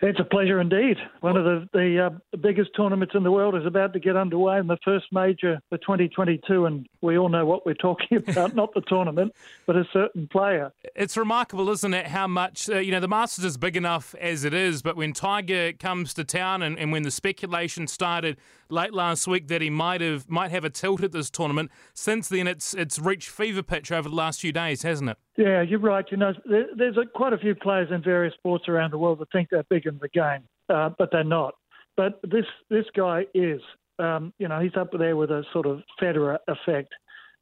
[0.00, 0.98] It's a pleasure indeed.
[1.20, 4.58] One of the, the uh, biggest tournaments in the world is about to get underway
[4.58, 8.74] in the first major for 2022, and we all know what we're talking about, not
[8.74, 9.34] the tournament,
[9.66, 10.70] but a certain player.
[10.94, 14.44] It's remarkable, isn't it, how much, uh, you know, the Masters is big enough as
[14.44, 18.36] it is, but when Tiger comes to town and, and when the speculation started
[18.68, 22.28] late last week that he might have might have a tilt at this tournament, since
[22.28, 25.16] then it's it's reached fever pitch over the last few days, hasn't it?
[25.36, 26.04] Yeah, you're right.
[26.10, 29.18] You know, there, there's a, quite a few players in various sports around the world
[29.18, 31.54] that think they're big in the game, uh, but they're not.
[31.96, 33.60] But this this guy is.
[33.98, 36.92] Um, you know, he's up there with a sort of Federer effect.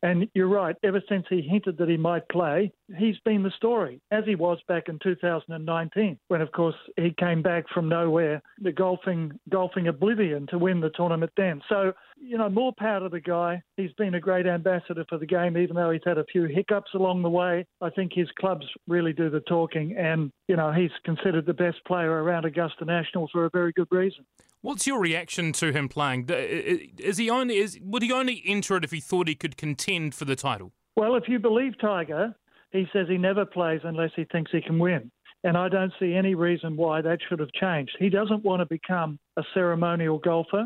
[0.05, 4.03] And you're right, ever since he hinted that he might play, he's been the story,
[4.11, 8.70] as he was back in 2019, when, of course, he came back from nowhere, the
[8.70, 11.62] golfing, golfing oblivion to win the tournament then.
[11.70, 13.62] So, you know, more power to the guy.
[13.77, 16.91] He's been a great ambassador for the game, even though he's had a few hiccups
[16.95, 17.66] along the way.
[17.80, 21.84] I think his clubs really do the talking, and, you know, he's considered the best
[21.87, 24.24] player around Augusta National for a very good reason.
[24.62, 26.27] What's your reaction to him playing?
[26.30, 30.14] Is he only is would he only enter it if he thought he could contend
[30.14, 30.72] for the title?
[30.97, 32.34] Well, if you believe Tiger,
[32.70, 35.11] he says he never plays unless he thinks he can win.
[35.42, 37.94] And I don't see any reason why that should have changed.
[37.98, 40.64] He doesn't want to become a ceremonial golfer,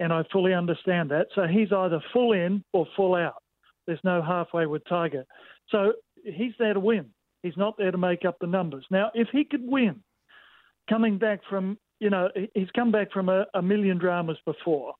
[0.00, 1.26] and I fully understand that.
[1.34, 3.42] So he's either full in or full out.
[3.86, 5.24] There's no halfway with Tiger.
[5.70, 5.92] So
[6.24, 7.06] he's there to win.
[7.42, 8.84] He's not there to make up the numbers.
[8.90, 10.02] Now, if he could win,
[10.88, 14.94] coming back from you know, he's come back from a, a million dramas before,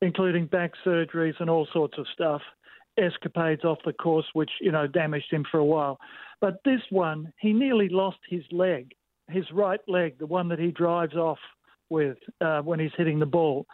[0.00, 2.40] including back surgeries and all sorts of stuff,
[2.96, 5.98] escapades off the course, which, you know, damaged him for a while.
[6.40, 8.92] But this one, he nearly lost his leg,
[9.28, 11.38] his right leg, the one that he drives off
[11.90, 13.66] with uh, when he's hitting the ball.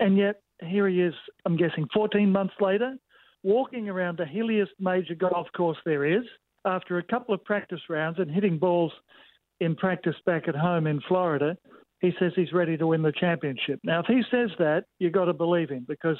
[0.00, 1.14] And yet, here he is,
[1.46, 2.96] I'm guessing 14 months later,
[3.42, 6.24] walking around the hilliest major golf course there is
[6.64, 8.92] after a couple of practice rounds and hitting balls
[9.60, 11.56] in practice back at home in Florida
[12.00, 13.78] he says he's ready to win the championship.
[13.84, 16.16] Now, if he says that, you've got to believe him because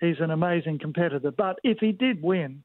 [0.00, 1.30] he's an amazing competitor.
[1.30, 2.64] But if he did win,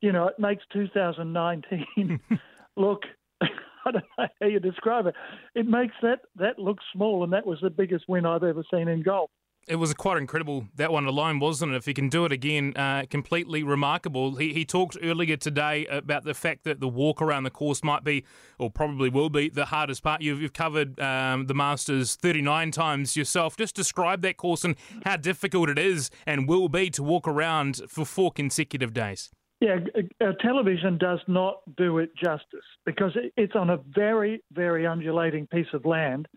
[0.00, 2.20] you know, it makes 2019
[2.76, 3.02] look.
[3.42, 5.14] I don't know how you describe it.
[5.54, 8.88] It makes that that look small, and that was the biggest win I've ever seen
[8.88, 9.30] in golf
[9.68, 11.76] it was quite incredible that one alone, wasn't it?
[11.76, 14.36] If he can do it again, uh, completely remarkable.
[14.36, 18.02] He, he talked earlier today about the fact that the walk around the course might
[18.02, 18.24] be,
[18.58, 20.22] or probably will be, the hardest part.
[20.22, 23.56] You've, you've covered um, the Masters 39 times yourself.
[23.56, 27.82] Just describe that course and how difficult it is and will be to walk around
[27.88, 29.30] for four consecutive days.
[29.60, 29.78] Yeah,
[30.20, 35.66] uh, television does not do it justice because it's on a very, very undulating piece
[35.72, 36.28] of land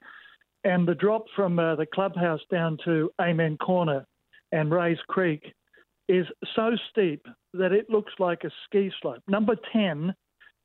[0.64, 4.06] and the drop from uh, the clubhouse down to Amen Corner
[4.52, 5.54] and Rae's Creek
[6.08, 9.24] is so steep that it looks like a ski slope.
[9.28, 10.14] Number 10,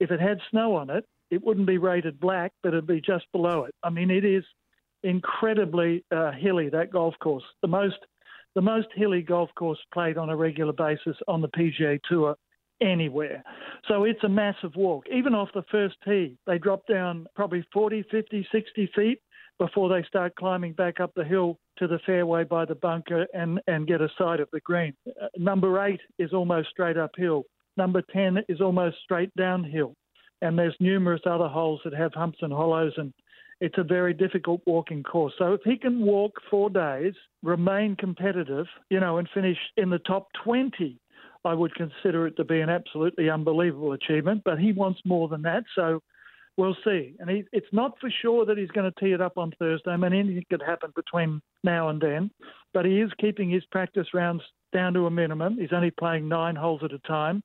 [0.01, 3.25] if it had snow on it, it wouldn't be rated black, but it'd be just
[3.33, 3.75] below it.
[3.83, 4.45] I mean, it is
[5.03, 7.45] incredibly uh, hilly, that golf course.
[7.63, 7.99] The most,
[8.55, 12.37] the most hilly golf course played on a regular basis on the PGA Tour
[12.81, 13.43] anywhere.
[13.89, 15.07] So it's a massive walk.
[15.13, 19.21] Even off the first tee, they drop down probably 40, 50, 60 feet
[19.59, 23.61] before they start climbing back up the hill to the fairway by the bunker and,
[23.67, 24.95] and get a sight of the green.
[25.09, 27.45] Uh, number eight is almost straight uphill.
[27.77, 29.95] Number 10 is almost straight downhill.
[30.43, 33.13] And there's numerous other holes that have humps and hollows, and
[33.61, 35.33] it's a very difficult walking course.
[35.39, 39.99] So if he can walk four days, remain competitive, you know, and finish in the
[40.01, 40.99] top 20,
[41.45, 44.43] I would consider it to be an absolutely unbelievable achievement.
[44.45, 45.65] But he wants more than that.
[45.75, 46.03] So
[46.57, 47.15] We'll see.
[47.19, 49.91] And he, it's not for sure that he's going to tee it up on Thursday.
[49.91, 52.31] I mean, anything could happen between now and then.
[52.73, 55.59] But he is keeping his practice rounds down to a minimum.
[55.59, 57.43] He's only playing nine holes at a time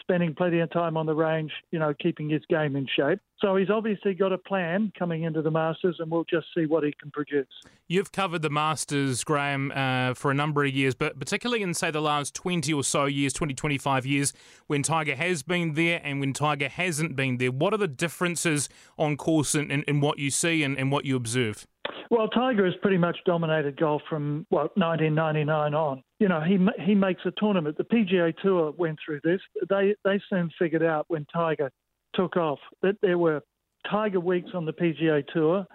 [0.00, 3.18] spending plenty of time on the range, you know, keeping his game in shape.
[3.40, 6.84] So he's obviously got a plan coming into the Masters, and we'll just see what
[6.84, 7.46] he can produce.
[7.86, 11.90] You've covered the Masters, Graham, uh, for a number of years, but particularly in, say,
[11.90, 14.32] the last 20 or so years, 20, 25 years,
[14.66, 17.50] when Tiger has been there and when Tiger hasn't been there.
[17.50, 18.68] What are the differences
[18.98, 21.66] on course in, in, in what you see and, and what you observe?
[22.10, 26.02] Well, Tiger has pretty much dominated golf from what 1999 on.
[26.18, 27.76] You know, he he makes a tournament.
[27.76, 29.40] The PGA Tour went through this.
[29.68, 31.70] They they soon figured out when Tiger
[32.14, 33.42] took off that there were
[33.90, 35.66] Tiger weeks on the PGA Tour,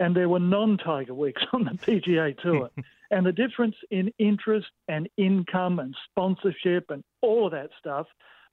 [0.00, 2.70] and there were non-Tiger weeks on the PGA Tour.
[3.10, 8.06] and the difference in interest and income and sponsorship and all of that stuff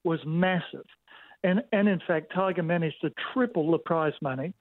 [0.03, 0.85] was massive.
[1.43, 4.53] And and in fact, Tiger managed to triple the prize money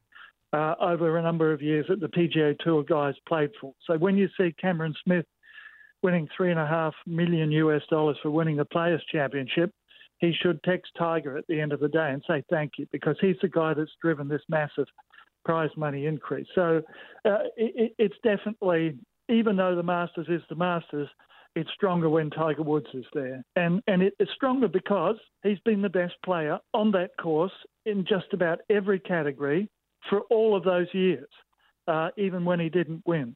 [0.52, 3.74] uh, over a number of years that the PGA Tour guys played for.
[3.86, 5.26] So when you see Cameron Smith
[6.02, 9.72] winning three and a half million US dollars for winning the Players Championship,
[10.18, 13.16] he should text Tiger at the end of the day and say thank you because
[13.20, 14.86] he's the guy that's driven this massive
[15.44, 16.46] prize money increase.
[16.54, 16.82] So
[17.24, 18.98] uh, it, it's definitely,
[19.28, 21.08] even though the Masters is the Masters,
[21.56, 23.42] it's stronger when Tiger Woods is there.
[23.56, 27.52] And, and it's stronger because he's been the best player on that course
[27.86, 29.68] in just about every category
[30.08, 31.28] for all of those years,
[31.88, 33.34] uh, even when he didn't win.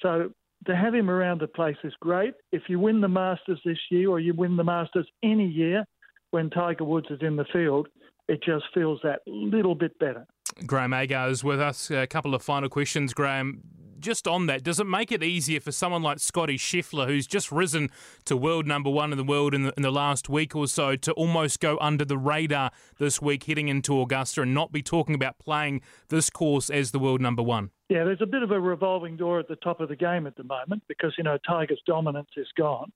[0.00, 0.30] So
[0.66, 2.34] to have him around the place is great.
[2.52, 5.84] If you win the Masters this year or you win the Masters any year
[6.30, 7.88] when Tiger Woods is in the field,
[8.28, 10.26] it just feels that little bit better.
[10.66, 11.90] Graham Agar is with us.
[11.90, 13.62] A couple of final questions, Graham.
[14.00, 17.52] Just on that, does it make it easier for someone like Scottie Scheffler, who's just
[17.52, 17.90] risen
[18.24, 20.96] to world number one in the world in the, in the last week or so,
[20.96, 25.14] to almost go under the radar this week heading into Augusta and not be talking
[25.14, 27.70] about playing this course as the world number one?
[27.90, 30.36] Yeah, there's a bit of a revolving door at the top of the game at
[30.36, 32.90] the moment because, you know, Tiger's dominance is gone.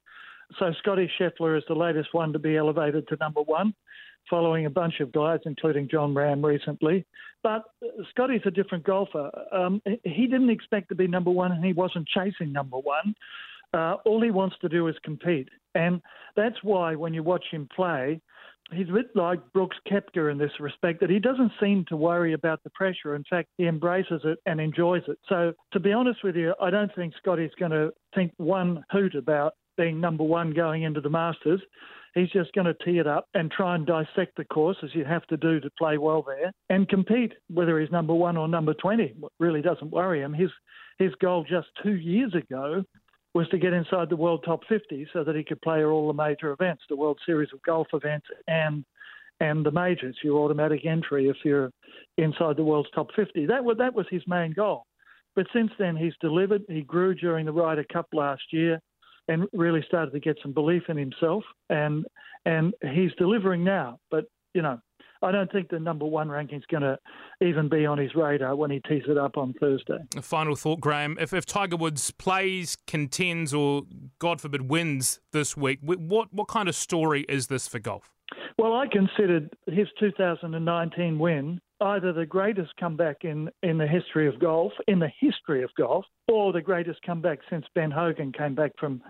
[0.58, 3.74] So Scottie Scheffler is the latest one to be elevated to number one
[4.28, 7.04] following a bunch of guys, including Jon Rahm recently.
[7.42, 7.64] But
[8.10, 9.30] Scottie's a different golfer.
[9.52, 13.14] Um, he didn't expect to be number one, and he wasn't chasing number one.
[13.74, 15.48] Uh, all he wants to do is compete.
[15.74, 16.00] And
[16.36, 18.20] that's why when you watch him play,
[18.72, 22.32] he's a bit like Brooks Koepka in this respect that he doesn't seem to worry
[22.32, 23.14] about the pressure.
[23.14, 25.18] In fact, he embraces it and enjoys it.
[25.28, 29.14] So, to be honest with you, I don't think Scottie's going to think one hoot
[29.14, 31.60] about being number one going into the Masters.
[32.14, 35.04] He's just going to tee it up and try and dissect the course as you
[35.04, 37.32] have to do to play well there and compete.
[37.52, 40.32] Whether he's number one or number 20 really doesn't worry him.
[40.32, 40.50] His,
[40.98, 42.84] his goal just two years ago
[43.34, 46.12] was to get inside the world top 50 so that he could play all the
[46.12, 48.84] major events, the World Series of Golf events and
[49.40, 51.72] and the majors, your automatic entry if you're
[52.18, 53.46] inside the world's top 50.
[53.46, 54.86] That was, that was his main goal.
[55.34, 56.62] But since then, he's delivered.
[56.68, 58.80] He grew during the Ryder Cup last year
[59.28, 61.44] and really started to get some belief in himself.
[61.70, 62.06] And
[62.46, 63.98] and he's delivering now.
[64.10, 64.78] But you know,
[65.22, 66.98] I don't think the number one ranking is going to
[67.40, 69.98] even be on his radar when he tees it up on Thursday.
[70.16, 71.16] A final thought, Graham.
[71.18, 73.82] If, if Tiger Woods plays, contends, or
[74.18, 78.10] God forbid wins this week, what what kind of story is this for golf?
[78.58, 84.38] Well, I considered his 2019 win either the greatest comeback in, in the history of
[84.38, 88.72] golf, in the history of golf, or the greatest comeback since Ben Hogan came back
[88.78, 89.02] from,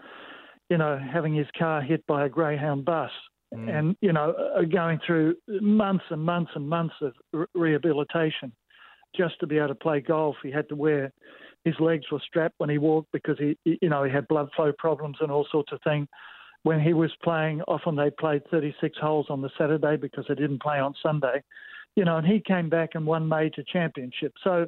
[0.70, 3.10] you know, having his car hit by a Greyhound bus
[3.54, 3.68] mm.
[3.68, 8.52] and, you know, uh, going through months and months and months of re- rehabilitation
[9.14, 10.36] just to be able to play golf.
[10.42, 11.12] He had to wear
[11.64, 14.72] his legs were strapped when he walked because he, you know, he had blood flow
[14.76, 16.08] problems and all sorts of things.
[16.62, 20.62] When he was playing, often they played 36 holes on the Saturday because they didn't
[20.62, 21.42] play on Sunday
[21.96, 24.40] you know, and he came back and won major championships.
[24.42, 24.66] So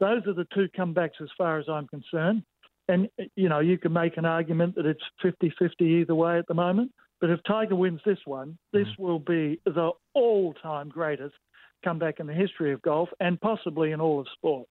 [0.00, 2.42] those are the two comebacks as far as I'm concerned.
[2.88, 6.46] And, you know, you can make an argument that it's 50 50 either way at
[6.48, 6.92] the moment.
[7.20, 8.98] But if Tiger wins this one, this mm.
[8.98, 11.34] will be the all time greatest
[11.82, 14.62] comeback in the history of golf and possibly in all of sport.